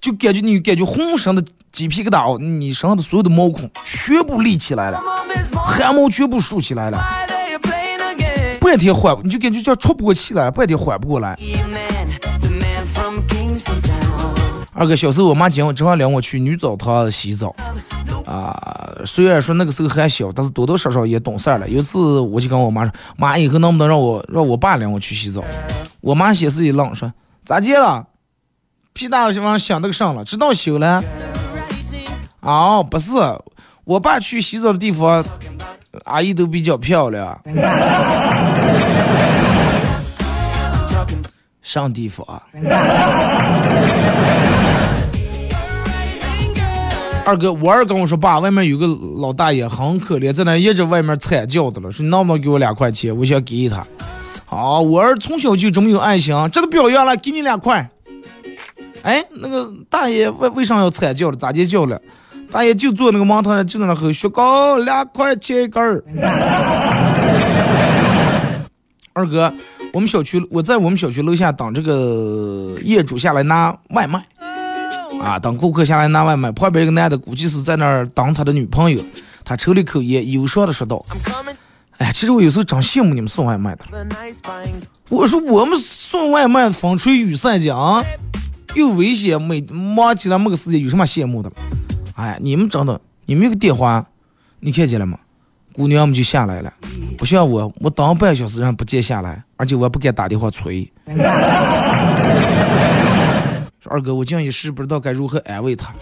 [0.00, 5.00] 就感觉你感觉浑身的鸡皮疙瘩哦，你身上的所有的毛孔全部立起来了，
[5.52, 6.98] 汗毛全部竖起来了，
[8.60, 11.38] 半天缓，你就感觉叫喘不过气来，半天缓不过来。
[14.74, 17.54] 二哥，小时候我妈结婚，正好领我去女澡堂洗澡，
[18.24, 21.68] 啊，虽然说那个时候还小，但是多多少少也懂事儿了。
[21.68, 25.44] 有一次我就跟我妈说：“妈，以后能不能让我让我爸领我去洗澡？”
[26.00, 27.12] 我妈先是一愣，说
[27.44, 28.06] ：“咋接了？
[28.94, 31.04] 屁大个地方想那个上了，知道修了？”
[32.40, 33.12] 哦，不是，
[33.84, 35.22] 我爸去洗澡的地方，
[36.04, 37.38] 阿姨都比较漂亮。
[41.62, 42.26] 上地方。
[47.24, 48.84] 二哥，我二跟我说，爸，外面有个
[49.18, 53.16] 老大爷很可怜，在那一直外面惨叫的了，说能不能给我两块钱？
[53.16, 53.86] 我想给他。
[54.44, 57.88] 好，我儿从小就这么有爱心，这都表扬了，给你两块。
[59.02, 61.36] 哎，那个大爷为为啥要惨叫了？
[61.36, 62.00] 咋就叫了？
[62.50, 66.04] 大爷就坐那个门头上，就在那喝雪糕，两块钱一根儿。
[69.14, 69.54] 二哥，
[69.92, 74.26] 我们小区，我在我们小区楼下等这个业主下来拿外卖。
[75.22, 75.38] 啊！
[75.38, 79.02] 等顾客下来拿外卖，旁边一个男的估计是在那儿等他的女朋友。
[79.44, 81.04] 他抽了一口烟，忧伤的说道
[81.98, 83.84] ：“哎，其实我有时候真羡慕你们送外卖的。
[85.08, 88.04] 我说我们送外卖风吹雨晒的啊，
[88.74, 91.50] 又危险，没忙起来没个时间，有什么羡慕的？
[92.14, 94.06] 哎，你们真的，你们有个电话，
[94.60, 95.18] 你看见了吗？
[95.72, 96.72] 姑娘们就下来了，
[97.18, 100.90] 不像我，我等半小时人不接下来，而且我还不敢打电话催。
[103.82, 105.92] ”说二哥，我这样一时不知道该如何安慰他。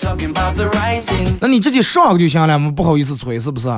[1.40, 3.70] 那你直接上个就行了嘛，不好意思催是不是？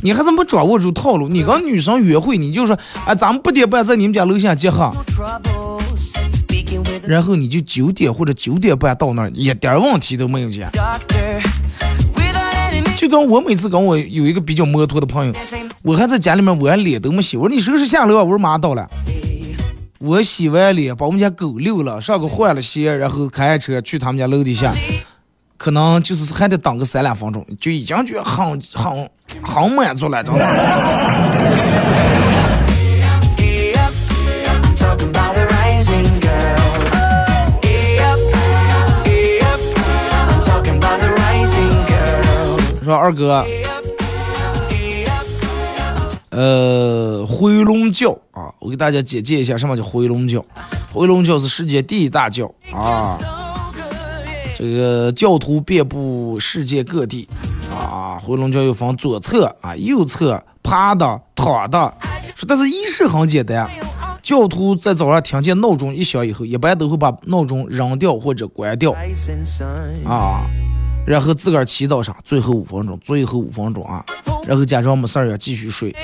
[0.00, 1.28] 你还是没掌握住套路。
[1.28, 2.74] 你跟女生约会，你就说，
[3.04, 4.90] 哎，咱们八点半在你们家楼下集合，
[7.06, 10.66] 然后你就九点或者九点半到那儿，一点问题都没有见。
[12.96, 15.34] 就跟我每次跟我有一个比较摩托的朋友，
[15.82, 18.88] 我还在家里面，我脸都没洗，我说你收拾下楼啊，我说马上到了。
[19.98, 24.74] 我洗完脸，把我们家狗遛了，上个换了鞋，然后开车去他们家楼底下，
[25.56, 29.10] 可能就是还得等个三两分钟，就已经觉得很很
[29.42, 30.44] 很满足了，真的。
[42.84, 43.44] 说二哥。
[46.36, 50.44] 呃，回笼觉啊，我给大家简介一下什么叫回笼觉。
[50.92, 53.18] 回笼觉是世界第一大教啊，
[54.54, 57.26] 这个教徒遍布世界各地
[57.70, 58.18] 啊。
[58.22, 61.94] 回笼觉又分左侧啊、右侧、趴的、躺的。
[62.34, 63.66] 说但是仪式很简单，
[64.22, 68.94] 教徒在早上听见闹钟一响以后，一般都会把闹钟扔掉或者关掉
[70.04, 70.44] 啊，
[71.06, 74.04] 然后自个儿祈祷上最后五分钟，最后五分钟啊。
[74.46, 75.94] 然后假装没事儿，要继续睡。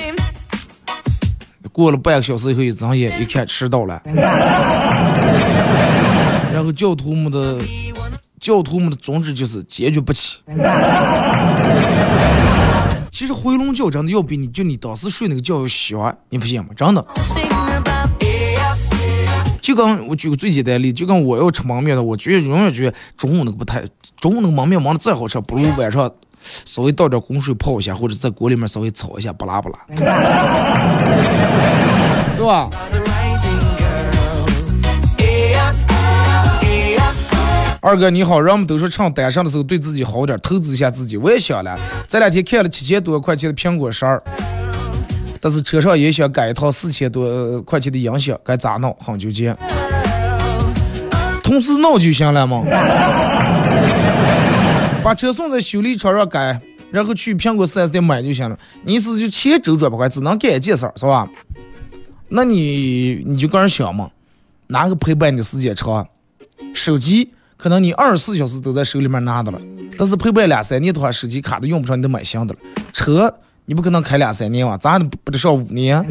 [1.71, 4.01] 过了半个小时以后，一睁眼一看迟到了。
[6.53, 7.57] 然后教徒们的
[8.39, 10.39] 教徒们的宗旨就是坚决不起。
[13.11, 16.67] 其实回笼觉真的要比你就你当时睡那个觉要香，你不信吗？
[16.75, 17.05] 真的。
[19.63, 23.81] 就跟我举个最简单的例，就跟我要吃焖面的，我觉得永远觉得中午那个不太，
[24.19, 26.11] 中午那个焖面焖的再好吃，不如晚上。
[26.65, 29.79] 稍微倒点滚水泡一下，或者在锅里面稍微炒一下，不辣不辣，
[32.35, 32.69] 对吧？
[37.79, 41.15] 二哥你好，人们都说唱单身的时候对自己好点，投资一下自己。
[41.15, 44.21] 我也想了，这两天看了七千多块钱的苹果十二，
[45.43, 48.95] 但是车上也想改一套四千多块钱的音响，该咋弄？
[48.97, 49.53] 很纠结。
[51.43, 52.63] 同时弄就行了嘛？
[55.03, 58.57] 把车送在修理厂上改，然后去苹果 4S 店买就行了。
[58.83, 61.27] 你意思就钱周转不快，只能改一件事儿，是吧？
[62.29, 64.09] 那你你就个人想嘛，
[64.67, 66.07] 哪个陪伴你的时间长？
[66.73, 69.59] 手机可能你二十四小时都在手里面拿着了，
[69.97, 72.59] 但是陪伴两三年的话，手机卡都用不上，你得买新的了。
[72.93, 73.35] 车
[73.65, 74.77] 你不可能开两三年吧？
[74.77, 76.03] 咱不得上五年。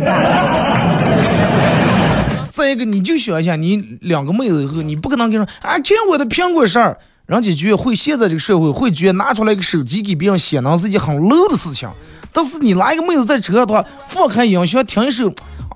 [2.51, 6.97] 再一个，你就想一下，你两个妹子以后，你不可能跟说啊，看我的苹果十二。
[7.27, 11.89] 人家觉得会现在这个社会会觉得拿出来一个手机给别人显能是一件很 low 的事情，
[12.33, 15.33] 但是你拿一个妹子在车上的话，放开音响听一首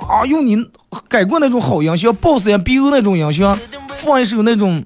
[0.08, 0.58] 啊，用你
[1.08, 3.58] 改过那种好音响，BOSS 呀 BO 那种音响，
[3.96, 4.84] 放一首那种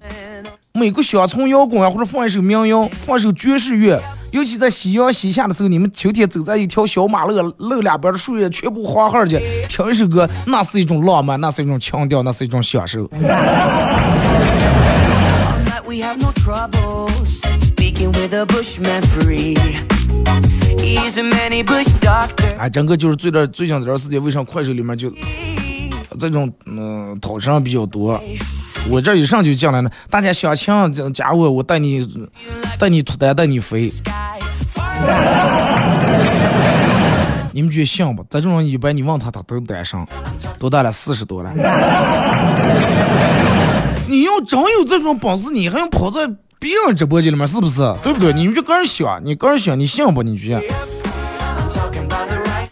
[0.72, 4.01] 美国乡村摇滚啊，或者放一首民谣，放一首爵士乐，
[4.33, 13.11] 尤其在夕阳西下的时候，你们秋天走在一条小马路，路两边的树叶全部黄黑的，听一首歌，那是一种浪漫，那是一种情调，那是一种享受。
[22.57, 25.12] 哎，整个就是最这最近这段时间，为啥快手里面就
[26.18, 28.20] 这种嗯讨生比较多？
[28.89, 32.07] 我这一上就进来了，大家相亲加我，我带你
[32.78, 33.91] 带你脱单带你飞，
[37.53, 38.24] 你们觉得像不？
[38.31, 40.05] 这种一般你问他，他都单身，
[40.59, 40.91] 多大了？
[40.91, 41.53] 四十多了。
[44.09, 46.26] 你要真有这种本事，你还用跑在
[46.59, 47.78] 别人直播间里面，是不是？
[48.03, 48.33] 对不对？
[48.33, 50.22] 你们就个人想，你个人想，你信不？
[50.22, 50.62] 你觉得？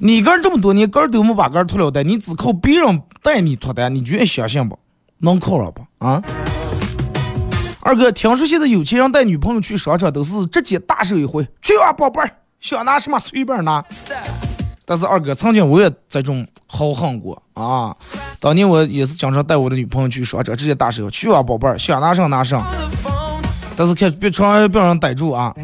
[0.01, 4.77] 你个人这么多年，个人都没把个人脱了单，你只靠别人带你脱单，你觉得相信不？
[5.19, 5.83] 能靠了不？
[6.05, 6.23] 啊？
[7.81, 13.83] 二哥，听说现在有钱人带女朋友去商场都是直接大手一挥，去吧，宝贝儿，想拿什么随便拿。
[14.85, 17.95] 但是二哥，曾经我也这种豪横过啊！
[18.41, 22.67] 当年我也是经常带我的女朋友去商场，直接大手去吧，宝贝儿，想拿上拿上。
[23.77, 25.55] 但是看别常别让人逮住啊！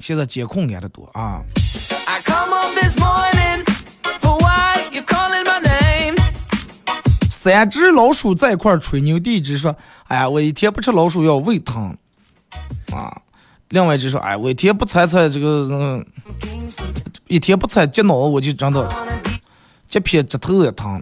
[0.00, 1.40] 现在监控连的多啊！
[7.48, 9.74] 三只老鼠在一块儿吹牛，第一只说
[10.08, 11.96] ：“哎呀，我一天不吃老鼠药胃疼。”
[12.92, 13.22] 啊，
[13.70, 16.04] 另外一只说：“哎，我一天不踩踩这个，嗯，
[17.26, 18.86] 一天不踩脚脑，我就真的
[19.88, 21.00] 脚偏指头也疼。”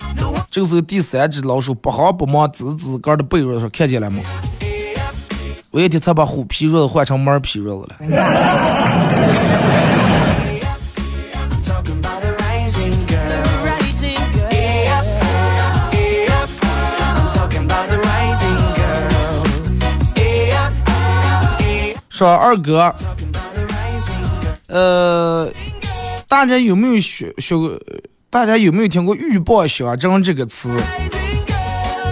[0.49, 4.23] 这个时候，第三只老鼠不慌不忙滋滋个的背肉说：“看见了吗？
[5.73, 7.97] 我一天才把虎皮肉换成猫皮肉了。”
[22.17, 22.95] 说二哥，
[24.69, 25.53] 呃，
[26.27, 27.79] 大家有没有学学过？
[28.31, 30.75] 大家有没有听过“鹬蚌相争”这个词？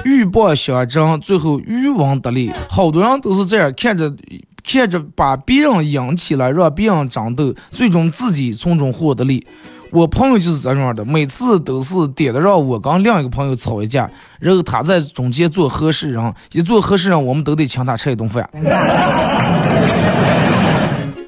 [0.05, 2.53] 鹬蚌相争，最后渔翁得利。
[2.69, 4.15] 好多人都是这样看着
[4.63, 9.47] 看着把别人引起来，让别人争斗，最终自己从中获得利。
[9.95, 18.51] 我朋友就是这样的，每次都是点的让我跟另一个朋友吵一架，然后他在中间做和事人，一做和事人，我们都得请他吃一顿饭。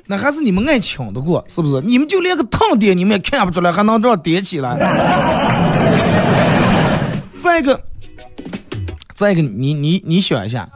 [0.08, 1.80] 那还是你们爱请的过，是不是？
[1.82, 4.76] 你们就连个烫点你们也看不出来，还能这样点起来？
[7.40, 7.80] 再一个，
[9.14, 10.68] 再一个，你你你想一下，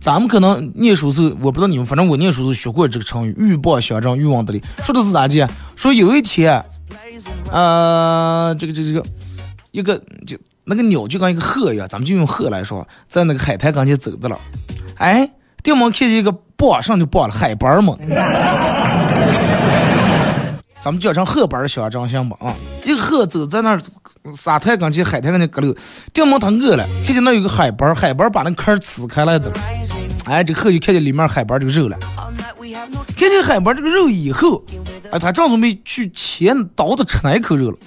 [0.00, 5.46] 咱们可能念书时候，我不知道你们，反正我念书时候学过这个成语“鹬蚌相争，渔翁得利”，说的是啥的？
[5.76, 6.64] 说有一天，
[7.50, 9.06] 呃，这个这个这个
[9.70, 9.96] 一个
[10.26, 14.38] 就那个鸟就跟一个鹤一样，咱们就用鹤来说，在那个海滩跟前走着了，
[14.96, 15.30] 哎，
[15.62, 17.96] 对门看见一个蚌，上就蚌了，海斑嘛。
[20.82, 22.52] 咱们叫成鹤斑儿相争行吧啊！
[22.84, 23.80] 一个鹤走在那儿
[24.32, 25.72] 沙滩跟前，海滩跟前搁溜，
[26.12, 29.48] 掉门他饿了，看见那有个海斑，海斑把那壳儿呲开来的，
[30.24, 31.96] 哎，这鹤就看见里面海斑这个肉了，
[33.16, 34.64] 看见海斑儿这个肉以后，
[35.10, 37.78] 哎，他正准备去切刀的吃那一口肉了，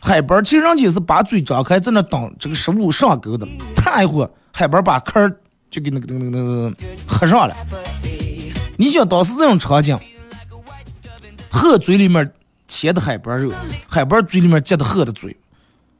[0.00, 3.46] 海斑儿其实人家是把嘴张开，在那等这个食物上钩的，
[3.76, 5.30] 他一会儿海斑儿把壳儿
[5.70, 6.72] 就给那个那个那个那个
[7.06, 7.54] 合上了。
[8.76, 9.98] 你想当时这种场景，
[11.50, 12.30] 鹤嘴里面
[12.66, 13.52] 切的海斑肉，
[13.88, 15.36] 海斑嘴里面接的鹤的嘴，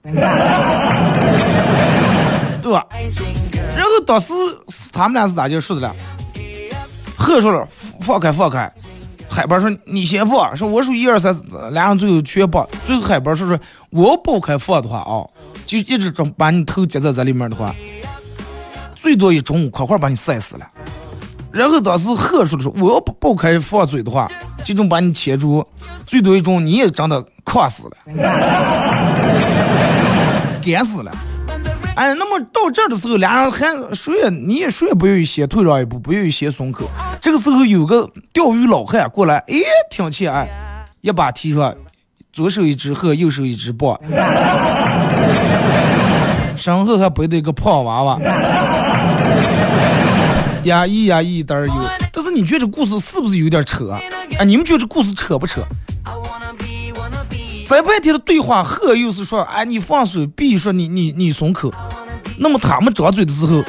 [0.02, 0.12] 对
[2.72, 2.86] 吧？
[3.76, 4.32] 然后当时
[4.68, 5.94] 是他们俩是咋就说的了？
[7.28, 7.68] 贺说了
[8.00, 8.72] 放开放开，
[9.28, 12.66] 海斑说你先放，说我数一二三四，俩人最后全放。
[12.86, 13.60] 最后海斑说说
[13.90, 15.22] 我要爆开放的话啊，
[15.66, 17.74] 就一直把你头夹在这里面的话，
[18.94, 20.66] 最多一中午，快快把你晒死了。
[21.52, 24.26] 然后当时贺说的说我要不爆开放嘴的话，
[24.64, 25.66] 这种把你切住，
[26.06, 27.96] 最多一种你也真的渴死了，
[30.64, 31.12] 干死了。
[31.98, 36.88] 哎，那么到这儿的时候，俩人还谁也你也谁也不愿意先退让一步，不愿意先松口。
[37.20, 39.56] 这个时候有个钓鱼老汉过来，哎，
[39.90, 40.48] 挺起哎，
[41.00, 41.74] 一把提出来，
[42.32, 43.98] 左手一只鹤，右手一只蚌，
[46.56, 48.16] 身后还背着一个胖娃娃，
[50.62, 51.74] 压抑压抑一袋儿油。
[52.12, 54.00] 但是你觉得这故事是不是有点扯啊？
[54.38, 55.62] 哎，你们觉得这故事扯不扯？
[57.68, 61.70] 在半天的对话，鹤又是说，哎，你放手，必说你你你松口。
[62.38, 63.62] 那么他们张嘴的时候，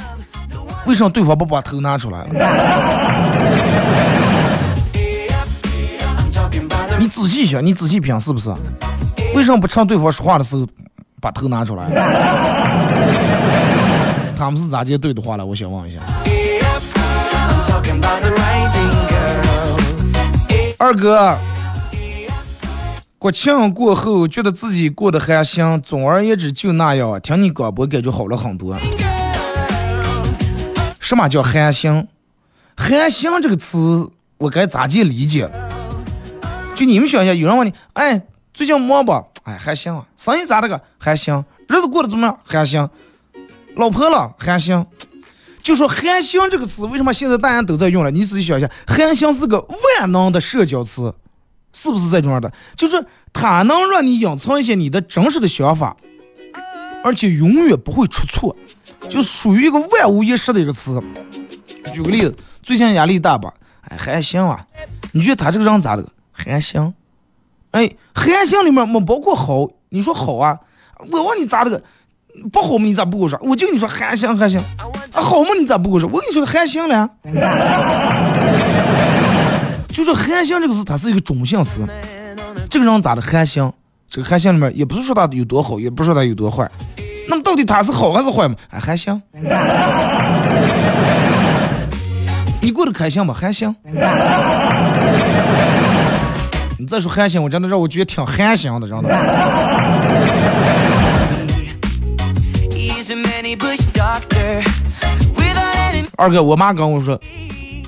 [0.86, 2.26] 为什么对方不把头拿出来？
[6.98, 8.50] 你仔细想，你仔细品，是不是？
[9.36, 10.66] 为什么不趁对方说话的时候
[11.20, 11.90] 把头拿出来？
[14.38, 15.46] 他们是咋接对的话了？
[15.46, 16.00] 我想问一下，
[20.78, 21.38] 二哥，
[23.20, 27.20] 国庆过后觉得自己过得还行，总而言之就那样。
[27.20, 28.78] 听你广播感觉好了很多。
[31.02, 32.08] 什么叫还行？
[32.78, 35.52] 还行这个词我该咋去理解？
[36.74, 39.12] 就你们想一下，有人问你，哎，最近忙不？
[39.44, 40.06] 哎，还行啊。
[40.16, 40.82] 生意咋的个？
[40.98, 41.44] 还行。
[41.68, 42.40] 日子过得怎么样？
[42.46, 42.90] 还行。
[43.76, 44.34] 老婆了？
[44.38, 44.86] 还行。
[45.62, 48.10] 就说“还行”这个词，为什么现在大家都在用了？
[48.12, 49.60] 你仔细想一下，“还行”是个
[50.00, 51.14] 万能的社交词，
[51.74, 52.52] 是不是这种的？
[52.76, 55.96] 就是它能让你隐藏一些你的真实的想法，
[57.04, 58.56] 而且永远不会出错，
[59.08, 61.02] 就属于一个万无一失的一个词。
[61.92, 63.54] 举个例子，最近压力大吧？
[63.82, 64.66] 哎，还行啊。
[65.12, 66.06] 你觉得他这个人咋的？
[66.32, 66.94] 还行。
[67.72, 70.60] 哎，还行里面没包括好，你说好啊？
[71.12, 71.82] 我问你咋的？
[72.52, 72.86] 不好吗？
[72.86, 73.40] 你咋不跟我说？
[73.42, 74.60] 我就跟你说还行还行。
[74.60, 75.50] 啊，好吗？
[75.60, 76.10] 你咋不跟我说？
[76.10, 77.10] 我跟你说还行了。
[80.00, 81.86] 就是还行这个词，它是一个中性词。
[82.70, 83.70] 这个人咋的还行？
[84.10, 86.70] 这个还行里面也不是说他有多好，也不是说他有多坏。
[87.28, 88.56] 那么到底他是好还是坏嘛？
[88.70, 89.22] 哎，还行。
[92.62, 93.34] 你过得开心吗？
[93.34, 93.76] 还行。
[96.80, 99.10] 你再说还行，我真的让我觉得挺寒心的，真的。
[106.16, 107.20] 二哥，我妈跟我说，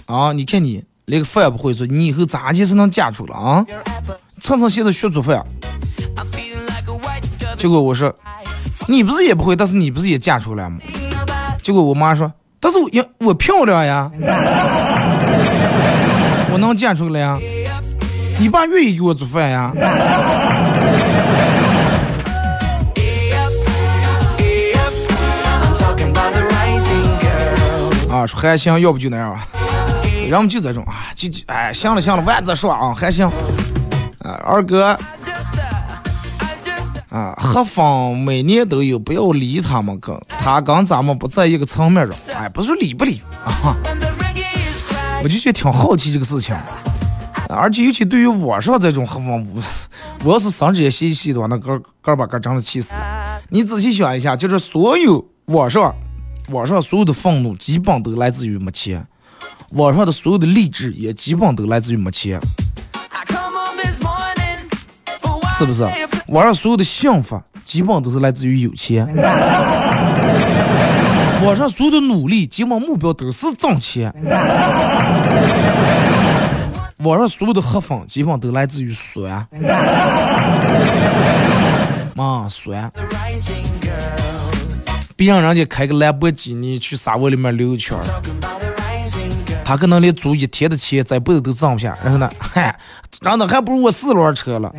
[0.06, 3.66] 啊，你看你连个饭也不会做，你以后咋就是能嫁出了啊？
[4.40, 5.44] 蹭蹭现在学做饭。
[7.58, 8.16] 结果我说，
[8.88, 10.78] 你不是也不会，但是你不是也嫁出来吗？
[11.62, 12.32] 结果我妈说，
[12.62, 12.90] 但是我
[13.28, 14.10] 我漂亮呀，
[16.50, 17.38] 我能嫁出来呀？
[18.40, 19.74] 你爸愿意给我做饭呀？
[28.10, 29.46] 啊，说还行，要不就那样吧。
[30.32, 33.28] 人们就这种啊，就就哎，行了行了，晚再说啊，还行。
[34.20, 34.98] 啊，二哥，
[37.10, 42.16] 啊，何方每年都有，不要理他们，跟他跟咱们不在一个层面上。
[42.34, 43.76] 哎，不是理不理啊，
[45.22, 46.56] 我就觉得挺好奇这个事情。
[47.50, 49.46] 而且尤其对于网上这种何方，
[50.24, 53.42] 我要是上这些信息的话，那哥哥把哥真的气死了。
[53.50, 55.94] 你仔细想一下，就是所有网上。
[56.50, 59.06] 网上所有的愤怒基本都来自于没钱，
[59.70, 62.40] 网上的所有的励志也基本都来自于没钱，
[65.58, 65.88] 是不是？
[66.28, 69.06] 网上所有的幸福基本都是来自于有钱，
[71.44, 74.14] 网上所有的努力基本目标都是挣钱，
[76.98, 79.48] 网上所有的黑粉基本都来自于酸，
[82.16, 82.92] 妈酸。
[85.16, 87.96] 别让人家开个兰博基尼去沙漠里面溜一圈
[89.72, 91.98] 他可能连租一天的钱这辈子都挣不下。
[92.04, 92.78] 然后呢，嗨，
[93.22, 94.70] 长得还不如我四轮车了。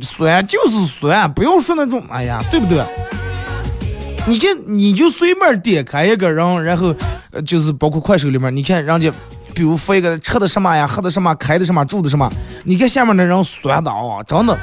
[0.00, 2.84] 酸就是酸，不要说那种，哎呀，对不对？
[4.28, 6.94] 你看，你就随便点开一个人，然后
[7.44, 9.12] 就是包括快手里面，你看人家，
[9.52, 12.30] 比如发一个吃的什么呀，喝的什么，开的什么，住的什么，
[12.62, 14.56] 你看下面的人酸的啊，真的。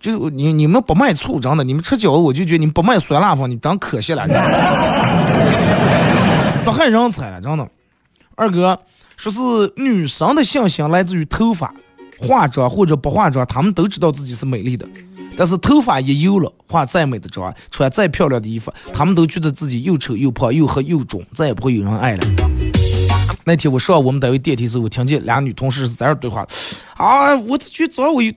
[0.00, 4.26] 就你你们不卖醋，真的，你们吃饺子我就觉得你们不卖酸辣粉，你真可惜了，
[6.64, 7.68] 做害人才了，真的。
[8.34, 8.80] 二哥
[9.18, 9.38] 说是
[9.76, 11.74] 女生的信心来自于头发，
[12.18, 14.88] 化妆或者不化妆，她们都知道自己是美丽的，
[15.36, 22.26] 但是头发一油了，化再美的妆，穿再漂亮的衣服，她们都觉得自己又丑又胖又黑又肿，再也不会有人爱了。
[23.44, 26.46] 那天我上我们单位电梯时候，我听见俩女同事是这样对话，
[26.96, 28.32] 啊，我这觉得早上我有。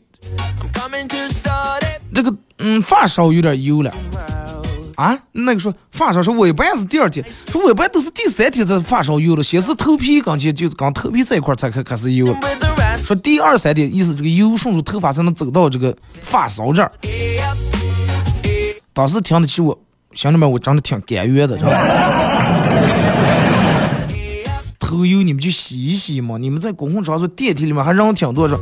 [2.14, 3.92] 这个嗯，发梢有点油了
[4.96, 5.18] 啊。
[5.32, 9.44] 那个说发梢说尾巴也是第二天，说我一般都是第三天才发梢油了。
[9.44, 12.36] 先是头皮刚起，就刚头皮这一块才开开始油。
[12.98, 16.92] 说第二三天，意思这个油顺着头发才能走到这个发梢这儿。
[18.94, 19.78] 当时听得起我，
[20.14, 22.33] 兄弟们，我真的挺甘愿的，知道吧？
[24.94, 28.60] 头油你们就洗一洗嘛，你们在公共场所电梯里面还人挺多，说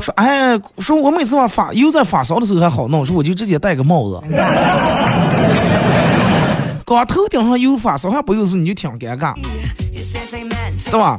[0.00, 4.20] 说哎，说我每次把发油在发烧的时候还好弄，说我就直接戴个帽子，
[6.84, 9.32] 搞头顶上有发烧还不有事，你就挺尴尬，
[10.90, 11.16] 对吧？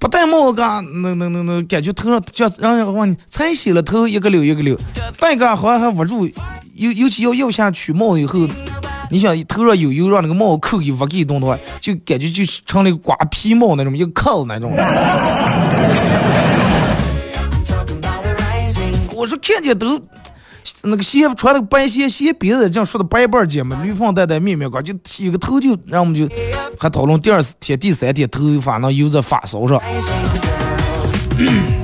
[0.00, 4.76] 不戴帽子干，那那那那感觉头上叫让人问你才洗了头一个溜一个溜，
[5.20, 6.28] 戴个好像还捂住，
[6.74, 8.40] 尤尤其要要下取帽以后。
[9.14, 14.72] 你想头上有油，让那个帽扣给挖给动的话，就感觉就成了个刮皮帽那种，一个壳子那种。
[19.14, 20.00] 我说看见都
[20.82, 26.28] 那个鞋穿那个白鞋，鞋鼻子这样说的白板姐嘛，绿缝带带面面光，就剃个头就，让我们就
[26.76, 29.80] 还讨论第二天、第三天头发能油在发梢上。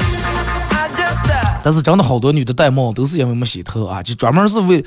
[1.63, 4.85] 但是真的好多女的戴帽都是因为没洗头啊，就专门是为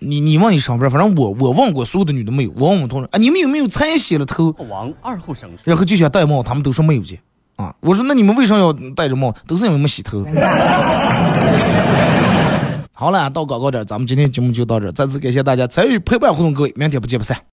[0.00, 7.20] 你你问你上班，反正我我问过所有的女的没有，我问我们同事啊，你们有没有才洗了头，王二后生然后就想戴帽，他们都说没有去
[7.56, 7.74] 啊。
[7.80, 9.34] 我说那你们为啥要戴着帽？
[9.46, 10.24] 都是因为没洗头。
[12.92, 17.36] 好了，到广告点，咱们今天节目就到这儿，再次感谢大家参与陪伴互动，各位，明天不见不散。